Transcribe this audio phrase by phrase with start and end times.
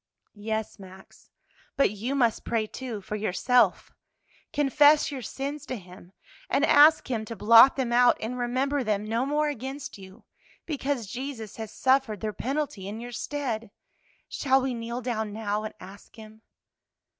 [0.33, 1.29] "Yes, Max,
[1.75, 3.91] but you must pray, too, for yourself;
[4.51, 6.11] confess your sins to Him,
[6.49, 10.23] and ask Him to blot them out and remember them no more against you,
[10.65, 13.69] because Jesus has suffered their penalty in your stead.
[14.27, 16.41] Shall we kneel down now and ask Him?"